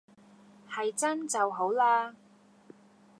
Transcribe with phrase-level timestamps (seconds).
[0.67, 2.15] 係真就好喇